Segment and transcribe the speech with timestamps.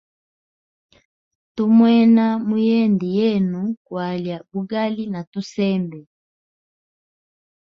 [1.55, 5.99] Tu mwena muyende yenu kwalya bugali na tusembe.